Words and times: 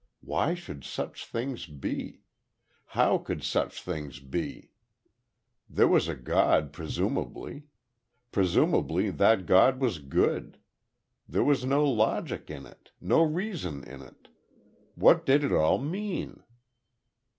Why 0.21 0.55
should 0.55 0.83
such 0.83 1.27
things 1.27 1.67
be? 1.67 2.21
How 2.97 3.19
could 3.19 3.43
such 3.43 3.83
things 3.83 4.19
be? 4.19 4.71
There 5.69 5.87
was 5.87 6.07
a 6.07 6.15
God, 6.15 6.73
presumably. 6.73 7.67
Presumably, 8.31 9.11
that 9.11 9.45
God 9.45 9.79
was 9.79 9.99
good.... 9.99 10.57
There 11.29 11.43
was 11.43 11.65
no 11.65 11.87
logic 11.87 12.49
in 12.49 12.65
it 12.65 12.93
no 12.99 13.21
reason 13.21 13.83
in 13.83 14.01
it.... 14.01 14.29
What 14.95 15.23
did 15.23 15.43
it 15.43 15.51
all 15.51 15.77
mean? 15.77 16.41